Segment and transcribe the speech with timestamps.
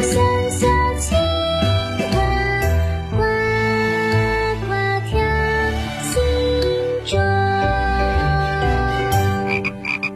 [0.00, 0.66] 小小
[0.98, 1.16] 青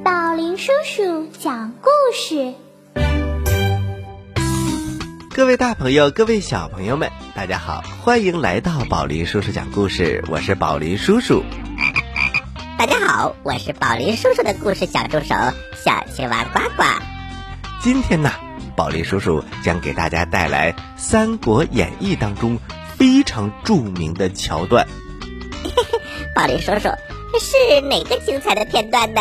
[0.04, 2.52] 宝林叔叔讲故事。
[5.34, 11.42] 各位大朋友，各位小朋友们，大家好，欢迎来到宝林叔叔讲故事，我是宝林叔叔。
[12.76, 15.34] 大家好，我是宝林叔叔的故事小助手
[15.74, 16.84] 小青蛙呱呱。
[17.82, 18.30] 今天呢。
[18.80, 22.58] 宝林叔叔将给大家带来《三国演义》当中
[22.96, 24.88] 非常著名的桥段。
[26.34, 26.88] 宝林叔叔
[27.38, 29.20] 是哪个精彩的片段呢？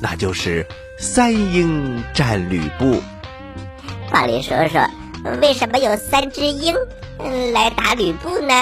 [0.00, 0.64] 那就是
[0.96, 3.02] 三英战吕布。
[4.12, 4.78] 宝林叔叔，
[5.40, 6.72] 为什么有三只鹰
[7.18, 8.54] 嗯来打吕布呢？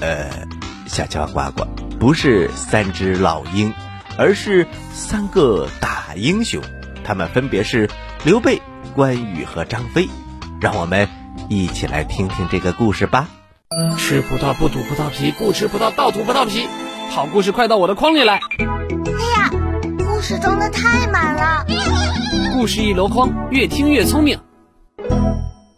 [0.00, 0.28] 呃，
[0.88, 1.64] 小青蛙呱呱
[2.00, 3.72] 不是三只老鹰，
[4.18, 6.60] 而是三个大英雄，
[7.04, 7.88] 他们分别是
[8.24, 8.62] 刘备、
[8.94, 10.08] 关羽和张飞。
[10.58, 11.06] 让我们
[11.50, 13.28] 一起来听听这个故事吧。
[13.98, 16.66] 吃葡萄不吐葡萄皮，不吃葡萄倒吐葡萄皮。
[17.10, 18.36] 好故事快到我的筐里来！
[18.36, 18.62] 哎
[19.36, 19.50] 呀，
[19.98, 21.66] 故事装的太满了。
[22.54, 24.38] 故事一箩筐，越听越聪明。《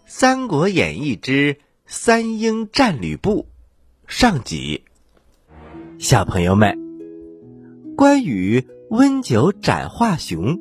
[0.07, 3.43] 三国演义之三英战吕布》
[4.07, 4.85] 上集。
[5.99, 6.79] 小朋友们，
[7.97, 10.61] 关羽温酒斩华雄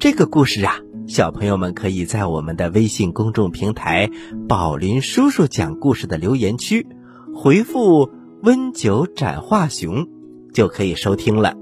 [0.00, 4.10] 这个故事啊，小朋友们可以在我们的微信公众平台
[4.48, 6.86] “宝林叔叔讲故事”的留言区
[7.34, 8.10] 回复
[8.42, 10.08] “温酒斩华雄”，
[10.54, 11.54] 就可以收听了。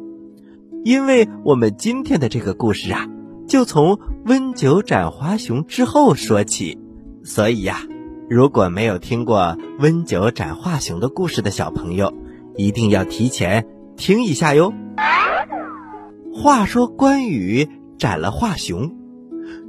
[0.85, 3.09] 因为我们今天的这个故事啊。
[3.49, 6.79] 就从温酒斩华雄之后说起，
[7.25, 7.81] 所以呀，
[8.29, 12.13] 如果没有听过温酒斩华雄的故事的小朋友，
[12.57, 13.67] 一定要提前
[13.97, 14.75] 听一下哟。
[16.35, 18.95] 话说关羽斩了华雄，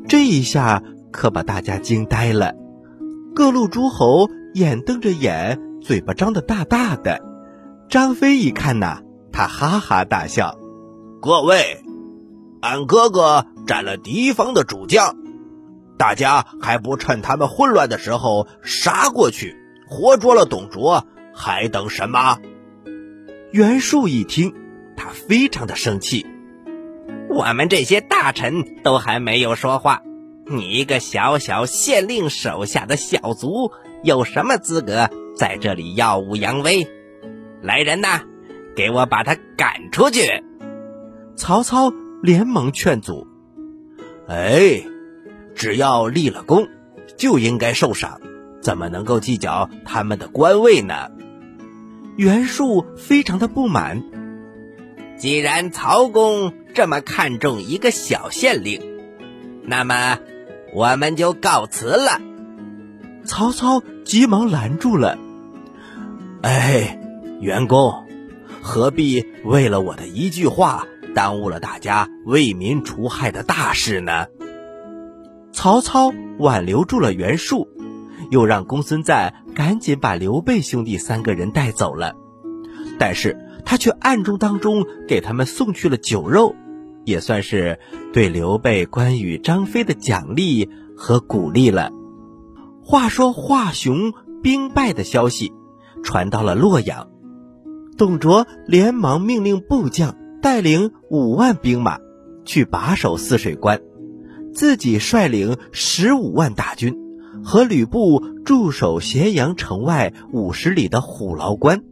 [0.08, 2.54] 这一下可把大家惊呆了，
[3.34, 7.22] 各路诸侯眼瞪着眼，嘴巴张得大大的。
[7.90, 9.02] 张飞一看呐，
[9.32, 10.58] 他哈哈大笑
[11.22, 11.84] ：“各位。”
[12.62, 15.16] 俺哥哥斩了敌方的主将，
[15.98, 19.56] 大家还不趁他们混乱的时候杀过去，
[19.88, 22.38] 活捉了董卓，还等什么？
[23.52, 24.54] 袁术一听，
[24.98, 26.26] 他非常的生气。
[27.40, 30.02] 我们这些大臣都还没有说话，
[30.46, 33.72] 你一个小小县令手下的小卒，
[34.04, 36.86] 有什么资格在这里耀武扬威？
[37.62, 38.24] 来人呐，
[38.76, 40.44] 给我把他赶出去！
[41.38, 41.94] 曹操。
[42.22, 43.28] 连忙劝阻
[44.28, 44.84] ：“哎，
[45.56, 46.68] 只要立了功，
[47.16, 48.20] 就应该受赏，
[48.60, 51.12] 怎么能够计较他们的官位呢？”
[52.20, 54.04] 袁术非常的不满。
[55.20, 58.82] 既然曹公这么看重一个小县令，
[59.64, 60.18] 那么
[60.74, 62.22] 我们就告辞了。
[63.26, 65.20] 曹操急忙拦住了
[66.42, 66.98] ：“哎，
[67.42, 68.08] 袁公，
[68.62, 74.28] 何必为了我的一句话？”耽误了大家为民除害的大事呢。
[75.52, 77.68] 曹操挽留住了袁术，
[78.30, 82.14] 又让公孙瓒赶紧把刘备兄弟三个人带走了。
[83.00, 86.56] 但是他却暗中当中给他们送去了酒肉，
[87.06, 87.80] 也算是
[88.14, 91.92] 对刘备、关羽、张飞的奖励和鼓励了。
[92.84, 95.52] 话说华雄兵败的消息
[96.04, 97.08] 传到了洛阳，
[97.98, 100.16] 董卓连忙命令部将。
[100.42, 101.98] 带领五万兵马
[102.46, 103.82] 去把守泗水关，
[104.54, 106.96] 自己率领十五万大军
[107.44, 111.84] 和吕布驻守咸阳城外五十里的虎牢关。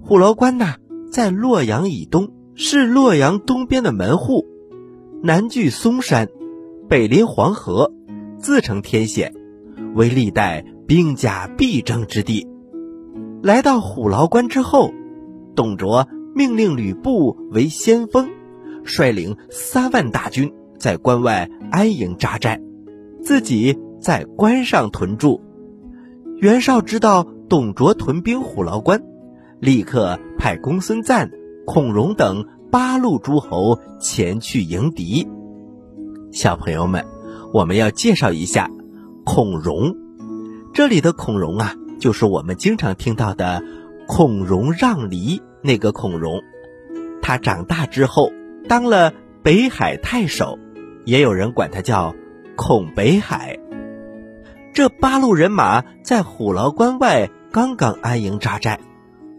[0.00, 0.74] 虎牢关呐，
[1.12, 4.46] 在洛阳以东，是洛阳东边的门户，
[5.22, 6.26] 南据嵩山，
[6.88, 7.92] 北临黄河，
[8.38, 9.34] 自成天险，
[9.94, 12.48] 为历代兵家必争之地。
[13.42, 14.90] 来到虎牢关之后，
[15.54, 16.08] 董卓。
[16.34, 18.30] 命令吕布为先锋，
[18.84, 22.58] 率领三万大军在关外安营扎寨，
[23.20, 25.42] 自己在关上屯驻。
[26.38, 29.02] 袁绍知道董卓屯兵虎牢关，
[29.62, 31.30] 立刻派公孙瓒、
[31.64, 35.28] 孔融等八路诸侯前去迎敌。
[36.32, 37.06] 小朋友们，
[37.54, 38.68] 我们要介绍一下
[39.24, 39.94] 孔融。
[40.74, 43.62] 这里的孔融啊，就是我们经常听到的
[44.08, 45.40] 孔融让梨。
[45.62, 46.42] 那个孔融，
[47.22, 48.32] 他长大之后
[48.68, 49.12] 当了
[49.44, 50.58] 北海太守，
[51.04, 52.16] 也有人管他叫
[52.56, 53.60] 孔北海。
[54.74, 58.80] 这八路人马在虎牢关外刚刚安营扎寨，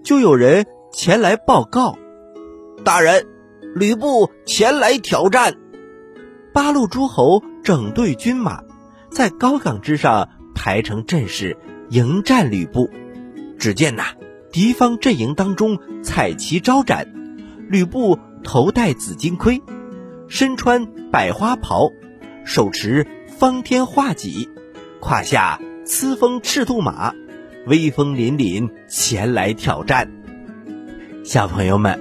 [0.04, 1.98] 就有人前来报告
[2.84, 3.26] ：“大人，
[3.74, 5.56] 吕布前来挑战。”
[6.54, 8.62] 八路诸侯整队军马，
[9.10, 11.58] 在高岗之上排成阵势
[11.90, 12.90] 迎战吕布。
[13.58, 14.04] 只见呐。
[14.52, 17.12] 敌方阵营当中，彩旗招展，
[17.70, 19.64] 吕布头戴紫金盔，
[20.28, 21.90] 身穿百花袍，
[22.46, 24.48] 手持方天画戟，
[25.00, 27.16] 胯下雌风赤兔马，
[27.66, 30.12] 威风凛凛前来挑战。
[31.24, 32.00] 小朋友们，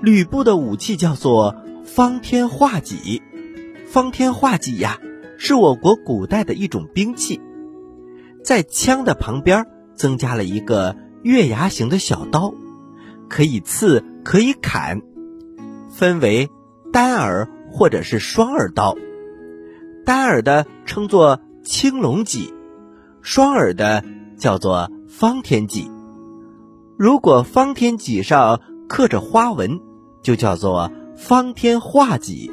[0.00, 1.54] 吕布的武器叫做
[1.84, 3.22] 方天画戟。
[3.86, 4.98] 方天画戟呀，
[5.36, 7.40] 是我国古代的一种兵器，
[8.42, 12.54] 在枪的旁边增加了一个月牙形的小刀，
[13.28, 15.02] 可以刺，可以砍，
[15.90, 16.48] 分为
[16.92, 18.96] 单耳或者是双耳刀。
[20.06, 22.54] 单耳的称作青龙戟，
[23.20, 24.04] 双耳的
[24.40, 25.88] 叫做方天戟。
[26.98, 29.78] 如果方天戟上刻着花纹，
[30.22, 32.50] 就叫做方天画戟。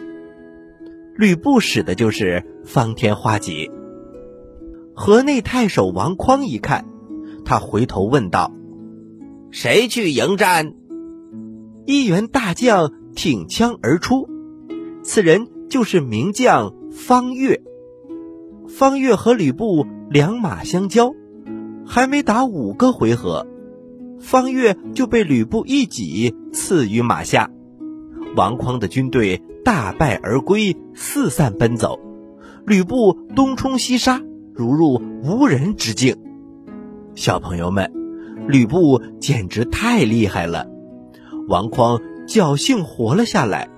[1.15, 3.71] 吕布使的就是方天画戟。
[4.93, 6.85] 河内太守王匡一看，
[7.43, 8.51] 他回头问道
[9.49, 10.73] ：“谁去迎战？”
[11.87, 14.27] 一员大将挺枪而出，
[15.03, 17.63] 此人就是名将方悦。
[18.67, 21.13] 方悦和吕布两马相交，
[21.87, 23.47] 还没打五个回合，
[24.19, 27.49] 方悦就被吕布一戟刺于马下。
[28.35, 31.99] 王匡的军队大败而归，四散奔走。
[32.65, 34.21] 吕布东冲西杀，
[34.53, 36.17] 如入无人之境。
[37.15, 37.91] 小朋友们，
[38.47, 40.67] 吕布简直太厉害了。
[41.47, 43.69] 王匡侥幸活了下来，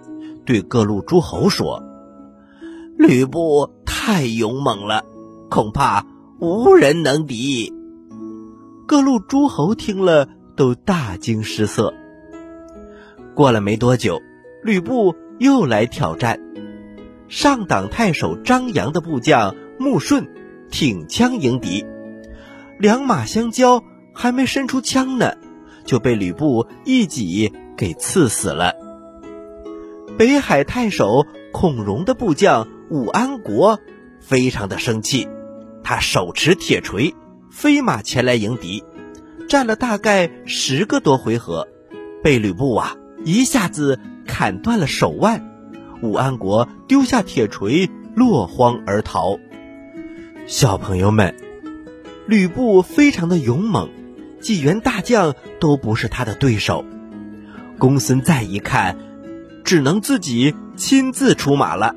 [0.46, 1.84] 对各路诸侯说
[2.98, 5.06] ：“吕布太勇猛了，
[5.50, 6.06] 恐怕
[6.40, 7.72] 无人能敌。”
[8.90, 11.94] 各路诸侯听了都大惊失色。
[13.36, 14.20] 过了没多久。
[14.64, 16.40] 吕布又来挑战，
[17.28, 20.28] 上党太守张扬的部将穆顺
[20.72, 21.86] 挺枪迎敌，
[22.80, 23.84] 两马相交，
[24.14, 25.36] 还没伸出枪呢，
[25.86, 28.74] 就被吕布一戟给刺死了。
[30.18, 33.80] 北海太守孔融的部将武安国
[34.20, 35.28] 非常的生气，
[35.84, 37.14] 他手持铁锤，
[37.52, 38.84] 飞马前来迎敌，
[39.48, 41.68] 战了大概十个多回合，
[42.24, 44.00] 被吕布啊一下子。
[44.32, 45.50] 砍断了手腕，
[46.04, 49.40] 武安国丢下铁锤，落荒而逃。
[50.46, 51.36] 小朋友们，
[52.28, 53.90] 吕布非常的勇猛，
[54.40, 56.86] 几员大将都不是他的对手。
[57.80, 58.98] 公孙瓒一看，
[59.64, 61.96] 只能自己亲自出马了。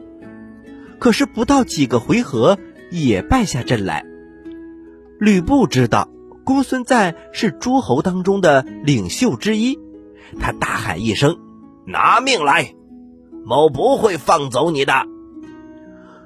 [0.99, 2.59] 可是不到几个回合，
[2.91, 4.07] 也败下阵来。
[5.23, 6.09] 吕布知道
[6.43, 9.79] 公孙瓒是诸侯当中的领袖之一，
[10.41, 11.39] 他大喊一声。
[11.87, 12.75] 拿命来！
[13.45, 15.07] 某不会放走你的。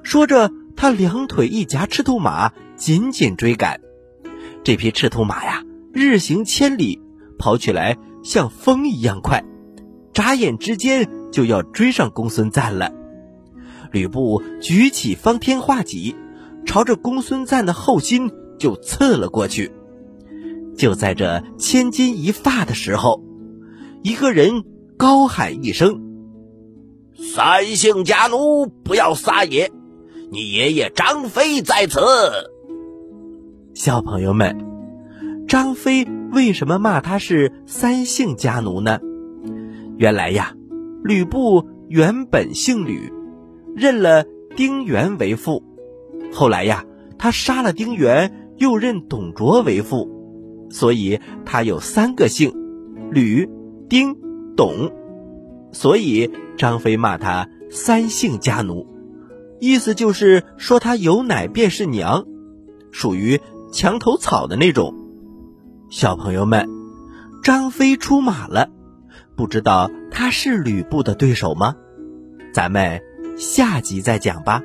[0.01, 3.81] 说着，他两腿一夹赤兔马，紧紧追赶。
[4.63, 5.61] 这匹赤兔马呀，
[5.93, 6.99] 日行千里，
[7.37, 9.45] 跑起来像风一样快，
[10.11, 12.91] 眨眼之间就要追上公孙瓒了。
[13.91, 16.15] 吕布举起方天画戟，
[16.65, 19.71] 朝着公孙瓒的后心就刺了过去。
[20.77, 23.23] 就在这千钧一发的时候，
[24.03, 24.63] 一个人。
[24.99, 26.01] 高喊一声
[27.13, 29.71] ：“三姓家奴，不要撒野！
[30.31, 31.99] 你爷爷张飞在此。”
[33.75, 34.57] 小朋友们，
[35.47, 38.97] 张飞为什么骂他是三姓家奴呢？
[39.99, 40.55] 原来呀，
[41.03, 43.13] 吕布原本姓吕，
[43.75, 45.61] 认了丁原为父。
[46.33, 46.85] 后来呀，
[47.19, 52.53] 他杀了丁原，又认董卓为父，所以他有三个姓：
[53.11, 53.49] 吕、
[53.89, 54.15] 丁。
[54.57, 54.91] 董，
[55.71, 58.87] 所以张飞骂他三姓家奴，
[59.59, 62.25] 意思就是说他有奶便是娘，
[62.91, 63.39] 属于
[63.71, 64.95] 墙头草的那种。
[65.91, 66.67] 小朋友们，
[67.43, 68.71] 张飞出马了，
[69.35, 71.75] 不知道他是吕布的对手吗？
[72.51, 72.99] 咱们
[73.37, 74.63] 下集再讲吧。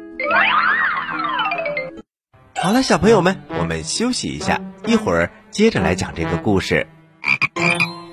[2.62, 6.86] 好了，小朋友们，我们休息一下，一会儿接着来讲这个故事。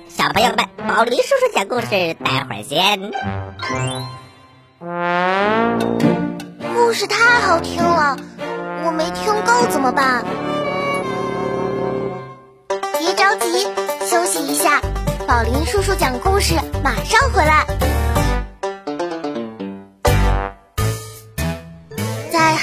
[0.08, 2.98] 小朋友们，宝林叔叔讲故事，待会儿见。
[6.74, 8.16] 故事太好听了，
[8.84, 10.24] 我没听够怎么办？
[12.98, 13.68] 别着急，
[14.04, 14.80] 休息一下。
[15.28, 17.64] 宝林叔叔讲故事，马上回来。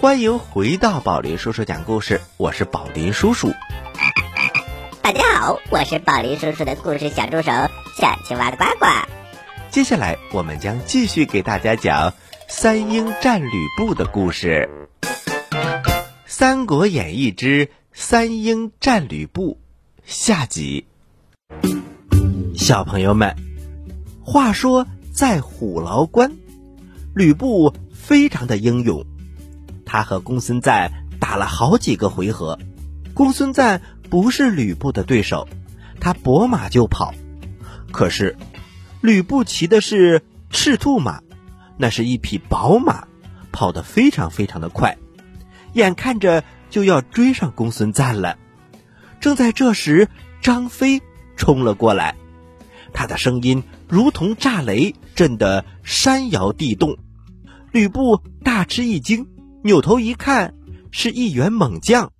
[0.00, 3.52] 欢迎回到宝林叔叔讲故事，我是宝林叔叔。
[5.02, 7.52] 大家好，我是宝林叔叔的故事小助手
[7.98, 8.86] 小青蛙的呱呱。
[9.70, 12.14] 接下来我们将继续给大家讲
[12.48, 14.88] 三英战吕布的故事，
[16.24, 19.58] 《三国演义之三英战吕布》
[20.06, 20.86] 下集。
[22.56, 23.36] 小朋友们，
[24.24, 26.38] 话说在虎牢关，
[27.14, 29.04] 吕布非常的英勇。
[29.92, 32.60] 他和公孙瓒打了好几个回合，
[33.12, 35.48] 公孙瓒不是吕布的对手，
[35.98, 37.12] 他拨马就跑。
[37.90, 38.36] 可是，
[39.00, 41.22] 吕布骑的是赤兔马，
[41.76, 43.08] 那是一匹宝马，
[43.50, 44.96] 跑得非常非常的快，
[45.72, 48.38] 眼看着就要追上公孙瓒了。
[49.18, 50.08] 正在这时，
[50.40, 51.02] 张飞
[51.34, 52.14] 冲了过来，
[52.92, 56.96] 他的声音如同炸雷，震得山摇地动。
[57.72, 59.26] 吕布大吃一惊。
[59.62, 60.54] 扭头一看，
[60.90, 62.12] 是一员猛将。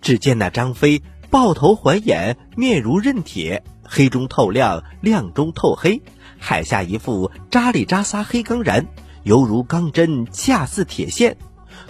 [0.00, 6.00] 只见那张飞豹头环眼，面如刃铁，黑中透亮，亮中透黑，
[6.38, 8.86] 海下一副扎里扎撒黑钢髯，
[9.24, 11.36] 犹如钢针，恰似铁线。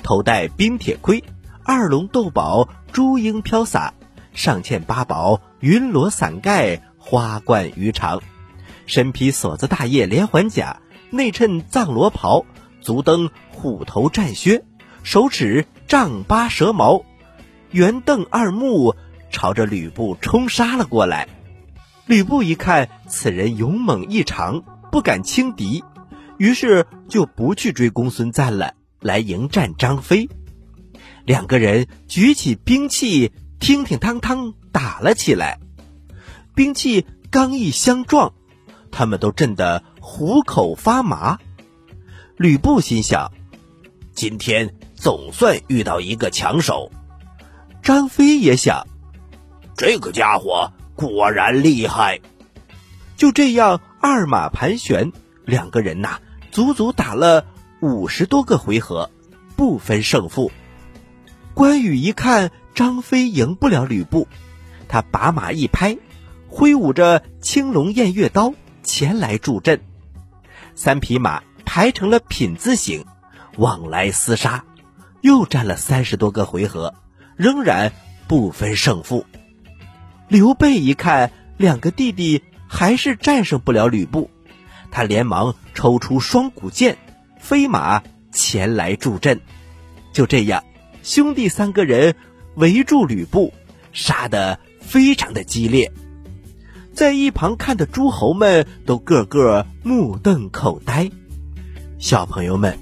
[0.03, 1.23] 头戴冰铁盔，
[1.65, 3.93] 二龙斗宝，珠缨飘洒，
[4.33, 8.23] 上嵌八宝，云罗伞盖，花冠鱼肠。
[8.87, 12.47] 身披锁子大叶连环甲，内衬藏罗袍。
[12.81, 13.31] 足蹬
[13.63, 14.65] 虎头战靴，
[15.05, 17.05] 手持丈八蛇矛，
[17.71, 18.97] 圆瞪二目，
[19.31, 21.29] 朝着吕布冲杀了过来。
[22.07, 25.85] 吕布一看此人勇猛异常，不敢轻敌，
[26.39, 30.29] 于是就不去追公孙瓒了，来迎战张飞。
[31.25, 35.61] 两个人举起兵器，听听当当打了起来。
[36.57, 38.33] 兵器刚一相撞，
[38.91, 41.39] 他们都震得虎口发麻。
[42.37, 43.31] 吕布心想
[44.15, 46.91] ：“今天总算遇到一个强手。”
[47.83, 48.87] 张飞也想
[49.77, 52.21] ：“这个家伙果然厉害。”
[53.17, 55.13] 就这样，二马盘旋，
[55.45, 56.19] 两个人呐，
[56.51, 57.45] 足足打了
[57.81, 59.11] 五十多个回合，
[59.57, 60.53] 不分胜负。
[61.55, 64.29] 关羽一看张飞赢不了吕布，
[64.89, 65.99] 他把马一拍，
[66.49, 69.81] 挥舞着青龙偃月刀前来助阵。
[70.75, 71.43] 三匹马。
[71.65, 73.07] 排成了品字形，
[73.57, 74.65] 往来厮杀，
[75.21, 76.95] 又战了三十多个回合，
[77.37, 77.93] 仍然
[78.27, 79.27] 不分胜负。
[80.29, 84.31] 刘备一看两个弟弟还是战胜不了吕布，
[84.91, 86.97] 他连忙抽出双股剑，
[87.39, 89.41] 飞马前来助阵。
[90.13, 90.65] 就这样，
[91.03, 92.15] 兄弟三个人
[92.55, 93.53] 围住吕布，
[93.93, 95.93] 杀得非常的激烈。
[96.95, 101.11] 在一旁看的诸侯们都个个目瞪口呆。
[101.99, 102.79] 小朋友们，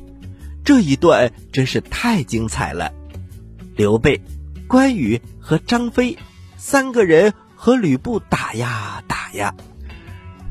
[0.64, 2.92] 这一段真是太精彩了！
[3.76, 4.20] 刘备、
[4.68, 6.16] 关羽和张飞
[6.56, 9.54] 三个人和吕布打呀打呀，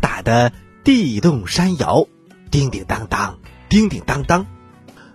[0.01, 0.51] 打得
[0.83, 2.07] 地动山摇，
[2.51, 3.39] 叮叮当当，
[3.69, 4.45] 叮叮当当。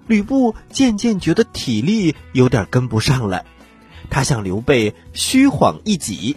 [0.06, 3.44] 吕布渐渐觉得体力有点跟不上了，
[4.10, 6.36] 他向刘备虚晃一戟，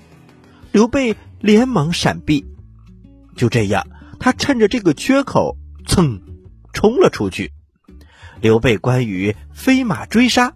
[0.72, 2.46] 刘备连忙闪避。
[3.36, 3.88] 就这样，
[4.20, 6.22] 他趁着这个缺口，噌。
[6.74, 7.54] 冲了出去，
[8.42, 10.54] 刘备、关羽飞马追杀，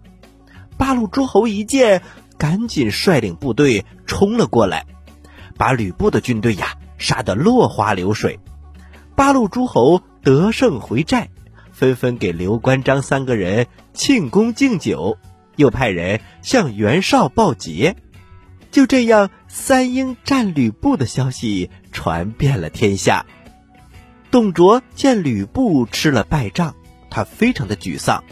[0.76, 2.02] 八路诸侯一见，
[2.38, 4.86] 赶紧率领部队冲了过来，
[5.56, 8.38] 把吕布的军队呀杀得落花流水。
[9.14, 11.28] 八路诸侯得胜回寨，
[11.72, 15.18] 纷纷给刘关张三个人庆功敬酒，
[15.56, 17.96] 又派人向袁绍报捷。
[18.70, 23.26] 就这样，三英战吕布的消息传遍了天下。
[24.30, 26.74] 董卓见吕布吃了败仗，
[27.14, 28.24] 他非常的沮丧，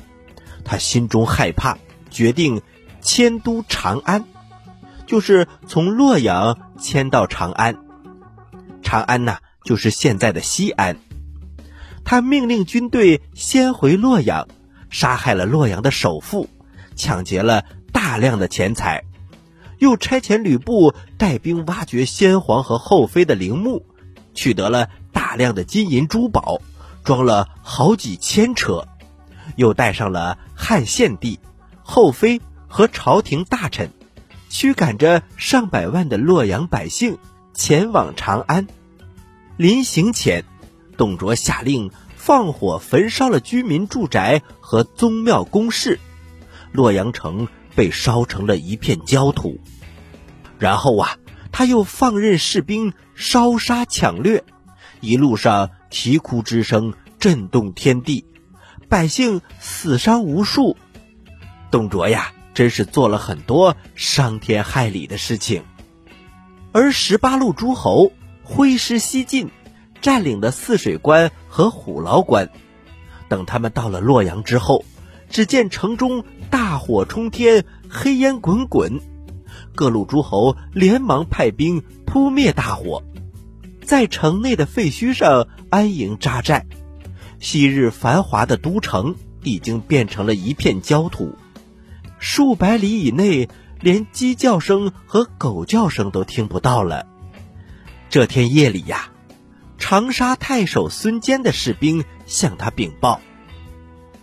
[0.64, 1.76] 他心中害怕，
[2.08, 2.62] 决定
[3.02, 4.24] 迁都长安，
[5.06, 7.76] 就是从洛阳迁到长安。
[8.82, 10.96] 长安呐，就是现在的西安。
[12.04, 14.48] 他命令军队先回洛阳，
[14.88, 16.48] 杀害了洛阳的首富，
[16.96, 19.04] 抢劫了大量的钱财，
[19.76, 23.84] 又差遣吕布带兵挖掘先皇和后妃的陵墓，
[24.32, 24.88] 取得了。
[25.12, 26.60] 大量的金银珠宝，
[27.04, 28.86] 装了好几千车，
[29.56, 31.38] 又带上了汉献帝、
[31.82, 33.90] 后妃和朝廷大臣，
[34.48, 37.18] 驱赶着上百万的洛阳百姓
[37.54, 38.66] 前往长安。
[39.56, 40.44] 临行前，
[40.96, 45.98] 董卓下令放火焚烧了居民住宅和宗庙宫室，
[46.72, 49.58] 洛阳城被烧成了一片焦土。
[50.58, 51.16] 然后啊，
[51.52, 54.44] 他又放任士兵烧杀抢掠，
[55.00, 58.24] 一路上啼哭之声震动天地，
[58.88, 60.76] 百姓死伤无数。
[61.70, 65.64] 董卓呀，真是做了很多伤天害理的事情。
[66.72, 68.12] 而十八路诸侯
[68.44, 69.50] 挥师西进，
[70.00, 72.50] 占领了泗水关和虎牢关。
[73.28, 74.84] 等他们到了洛阳之后，
[75.28, 79.00] 只见城中大火冲天，黑烟滚滚。
[79.74, 83.02] 各路诸侯连忙派兵扑灭大火，
[83.90, 86.64] 在城内的废墟上安营扎寨。
[87.40, 91.34] 昔日繁华的都城已经变成了一片焦土，
[92.20, 93.48] 数百里以内
[93.80, 97.04] 连鸡叫声和狗叫声都听不到了。
[98.08, 99.10] 这天夜里呀，
[99.76, 103.20] 长沙太守孙坚的士兵向他禀报：“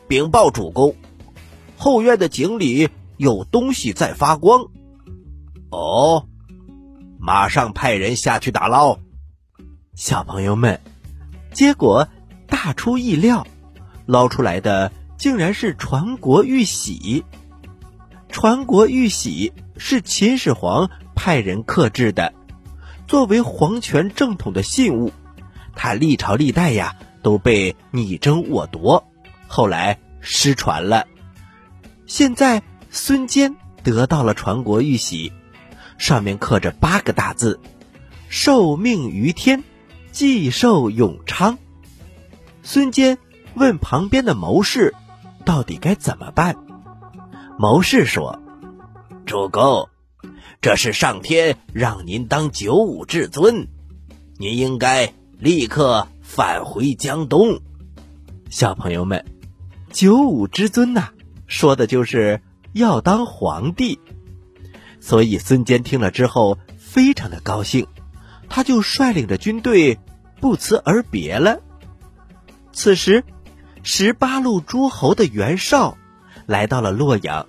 [0.07, 0.95] 禀报主公，
[1.75, 4.67] 后院的井里有东西在发光。”
[5.71, 6.25] 哦，
[7.19, 8.99] 马上派人下去打捞。
[9.97, 10.79] 小朋友们，
[11.51, 12.07] 结果
[12.45, 13.47] 大出意料，
[14.05, 17.25] 捞出来的竟然是传国玉玺。
[18.29, 22.31] 传国玉玺是秦始皇派人刻制的，
[23.07, 25.11] 作为皇权正统的信物，
[25.75, 29.03] 它历朝历代呀都被你争我夺，
[29.47, 31.07] 后来失传了。
[32.05, 35.33] 现在孙坚得到了传国玉玺。
[35.97, 37.59] 上面刻着八个大字
[38.29, 39.63] ：“受命于天，
[40.17, 41.59] 既寿永昌。”
[42.63, 43.19] 孙坚
[43.53, 44.95] 问旁边的谋士
[45.45, 46.55] ：“到底该怎么办？”
[47.59, 48.41] 谋士说
[49.27, 49.89] ：“主公，
[50.59, 53.67] 这是上天让您当九五至尊，
[54.39, 57.61] 您应该立刻返回江东。”
[58.49, 59.23] 小朋友们
[59.93, 61.09] ，“九五之尊”呐，
[61.45, 62.41] 说的就是
[62.73, 63.99] 要当皇帝。
[64.99, 67.85] 所以孙坚听了之后非常的高兴，
[68.49, 69.99] 他就率领着军队
[70.39, 71.59] 不辞而别了。
[72.71, 73.23] 此时，
[73.83, 75.97] 十八路诸侯的袁绍
[76.45, 77.47] 来到了洛阳，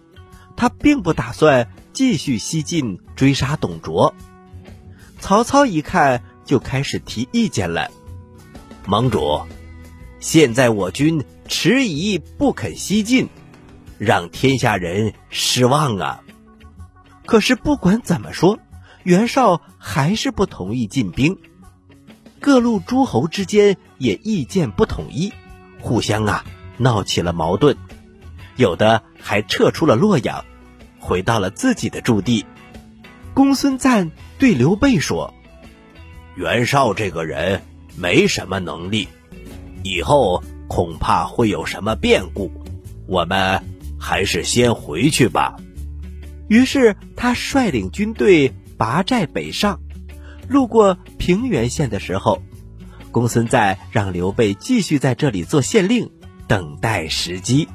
[0.57, 4.15] 他并不打算继续西进追杀董卓。
[5.21, 7.91] 曹操一看就开始提意见了
[8.87, 9.43] ：“盟主，
[10.21, 13.29] 现在我军迟疑不肯西进，
[13.99, 16.23] 让天下人失望啊！”
[17.27, 18.59] 可是不管怎么说，
[19.03, 21.37] 袁绍还是不同意进兵。
[22.41, 25.33] 各路诸侯之间也意见不统一，
[25.81, 26.45] 互相啊
[26.77, 27.77] 闹起了矛盾，
[28.57, 30.45] 有的还撤出了洛阳，
[30.99, 32.47] 回到了自己的驻地。
[33.35, 35.35] 公孙瓒对刘备说
[36.37, 37.63] ：“袁绍这个人
[37.97, 39.09] 没什么能力，
[39.83, 42.51] 以后恐怕会有什么变故，
[43.07, 43.63] 我们
[43.99, 45.57] 还是先回去吧。”
[46.49, 49.81] 于是他率领军队拔寨北上，
[50.49, 52.43] 路过平原县的时候，
[53.13, 56.11] 公孙瓒让刘备继续在这里做县令，
[56.47, 57.69] 等待时机。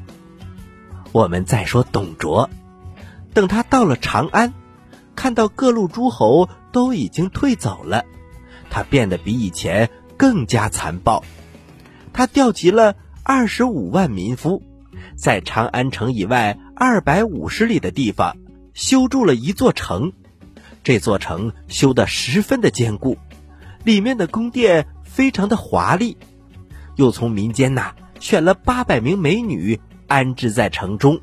[1.11, 2.49] 我们再说董卓，
[3.33, 4.53] 等他到了长安，
[5.15, 8.05] 看到各路诸侯都已经退走了，
[8.69, 11.23] 他变得比以前更加残暴。
[12.11, 14.63] 他调集了二十五万民夫，
[15.15, 18.35] 在长安城以外二百五十里的地方。
[18.73, 20.13] 修筑了一座城，
[20.83, 23.17] 这座城修得十分的坚固，
[23.83, 26.17] 里面的宫殿非常的华丽，
[26.97, 31.21] 又从民间呐选了八百名美女安置在城中，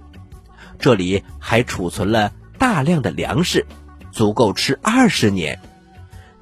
[0.78, 3.66] 这里还储存了大量的粮食，
[4.10, 5.60] 足够吃二十年，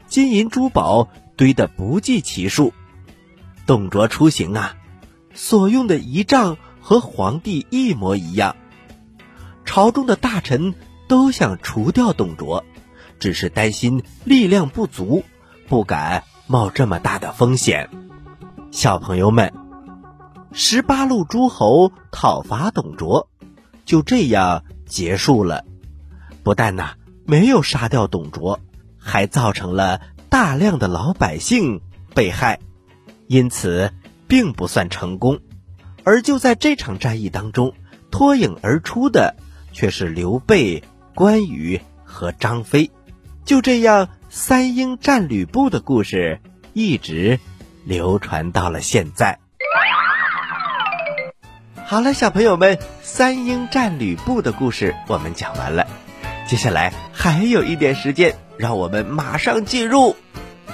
[0.06, 2.72] 金银珠宝堆得不计其数。
[3.66, 4.76] 董卓出行啊，
[5.34, 8.54] 所用的仪仗和皇帝一模一样，
[9.64, 10.74] 朝中的大臣。
[11.08, 12.66] 都想除掉董卓，
[13.18, 15.24] 只是担心力量不足，
[15.68, 17.88] 不敢冒这么大的风险。
[18.70, 19.52] 小朋友们，
[20.52, 23.28] 十八路诸侯讨伐董卓，
[23.84, 25.64] 就这样结束了。
[26.42, 28.60] 不但呐没有杀掉董卓，
[28.98, 31.80] 还造成了大量的老百姓
[32.14, 32.60] 被害，
[33.26, 33.92] 因此
[34.26, 35.40] 并不算成功。
[36.04, 37.74] 而就在这场战役当中，
[38.10, 39.36] 脱颖而出的
[39.72, 40.82] 却是刘备。
[41.14, 42.92] 关羽和张飞，
[43.48, 46.38] 就这样三英战吕布的故事
[46.74, 47.40] 一直
[47.86, 49.38] 流传到了现在。
[51.86, 55.86] 好了，小朋友们，三英战吕布的故事我们讲完了。
[56.46, 60.14] 接下来还有一点时间，让我们马上进入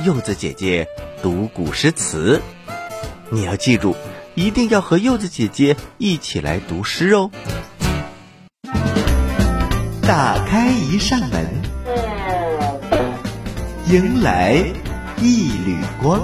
[0.05, 0.89] 柚子姐姐
[1.23, 2.43] 读古诗词。
[3.31, 3.95] 你要记住，
[4.35, 7.31] 一定要和柚子姐姐一起来读诗哦。
[10.03, 11.63] 打开一扇门，
[13.87, 14.55] 迎来
[15.20, 16.18] 一缕光。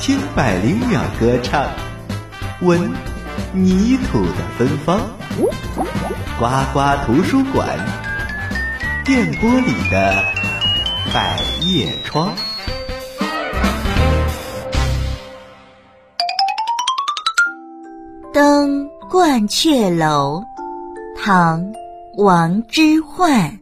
[0.00, 1.64] 听百灵鸟歌唱，
[2.62, 2.92] 闻
[3.52, 5.00] 泥土的芬芳。
[6.36, 7.78] 呱呱图书馆，
[9.04, 10.24] 电波里的
[11.14, 12.34] 百叶窗。
[18.32, 20.42] 登鹳雀楼，
[21.22, 21.62] 唐·
[22.16, 23.61] 王之涣。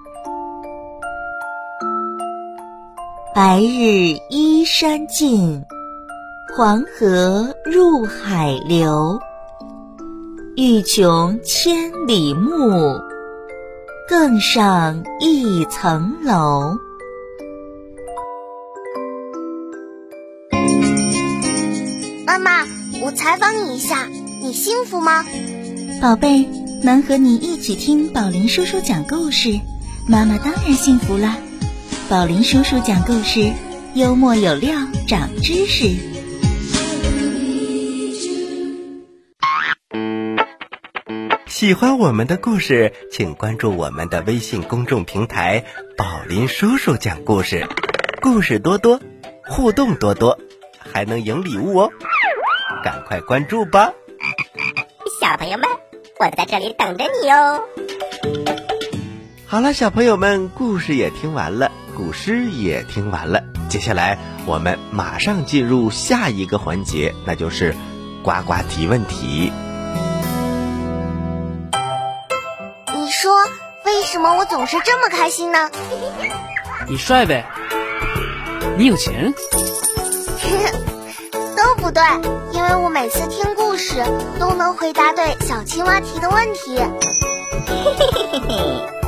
[3.33, 5.63] 白日依山尽，
[6.53, 9.21] 黄河入海流。
[10.57, 12.99] 欲穷千里目，
[14.09, 16.77] 更上一层楼。
[22.25, 22.65] 妈妈。
[23.01, 24.09] 我采访你一下，
[24.41, 25.25] 你幸福吗？
[26.01, 26.49] 宝贝，
[26.83, 29.57] 能和你一起听宝林叔叔讲故事，
[30.09, 31.37] 妈妈当然幸福啦。
[32.11, 33.53] 宝林叔叔讲故事，
[33.93, 34.75] 幽默有料，
[35.07, 35.95] 长知识。
[41.47, 45.63] 喜欢我们的故事，请关注我们的微信公众平台
[45.97, 47.65] “宝林叔叔讲故事”，
[48.21, 48.99] 故事多多，
[49.45, 50.37] 互动多多，
[50.77, 51.91] 还能赢礼物哦。
[52.83, 53.93] 赶快关注吧，
[55.21, 55.65] 小朋友们，
[56.19, 57.61] 我在这里等着你哦。
[59.45, 67.75] 好了，小朋友们，故事也听完了，古诗也听完了，接下来我们马上进入下一个环节，那就是
[68.23, 69.51] 呱呱提问题。
[72.95, 73.31] 你说
[73.85, 75.69] 为什么我总是这么开心呢？
[76.87, 77.45] 你帅呗，
[78.77, 79.33] 你有钱。
[81.55, 82.01] 都不对，
[82.53, 84.03] 因为我每次听故事
[84.39, 86.77] 都能回答对小青蛙提的问题。
[87.67, 89.00] 嘿嘿嘿嘿嘿，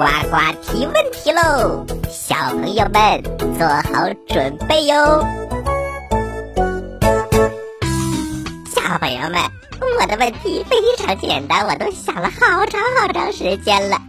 [0.00, 1.84] 呱呱提问题喽！
[2.08, 3.22] 小朋友们
[3.58, 5.22] 做好准备哟。
[8.64, 9.42] 小朋友们，
[10.00, 14.00] 我的问题非常简单，我都想了好长好长时间了，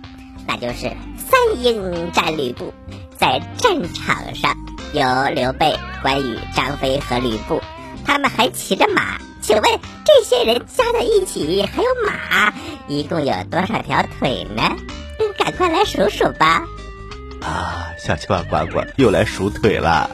[0.47, 2.73] 那就是三英战吕布，
[3.17, 4.55] 在战场上
[4.93, 5.03] 有
[5.35, 7.61] 刘备、关羽、张飞和吕布。
[8.05, 12.53] 他们还骑着马，请问这些人加在一起还有马，
[12.87, 14.73] 一共有多少条腿呢？
[15.51, 16.63] 快来数数吧！
[17.41, 20.09] 啊，小青蛙呱呱又来数腿了。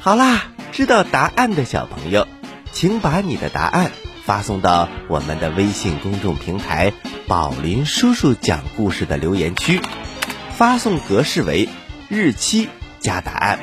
[0.00, 2.26] 好啦，知道答案的小朋友，
[2.72, 3.92] 请把你的答案
[4.24, 6.92] 发送到我们的微信公众平台
[7.28, 9.80] “宝林叔叔讲故事”的留言区，
[10.56, 11.68] 发送格式为
[12.08, 12.68] 日期
[13.00, 13.58] 加答案。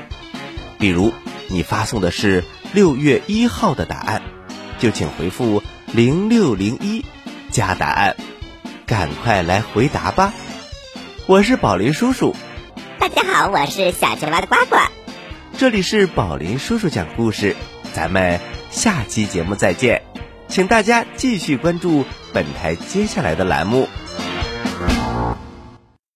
[0.78, 1.14] 比如
[1.48, 2.44] 你发送的是。
[2.72, 4.22] 六月一号的答案，
[4.78, 7.04] 就请回复零六零一
[7.50, 8.16] 加答案，
[8.86, 10.32] 赶快来回答吧！
[11.30, 12.36] 我是宝林叔叔，
[12.98, 14.78] 大家好，我是小青蛙的呱呱，
[15.60, 17.56] 这里是宝林叔叔讲故事，
[17.94, 18.40] 咱们
[18.72, 20.02] 下期节目再见，
[20.48, 23.88] 请大家继续关注本台接下来的栏目。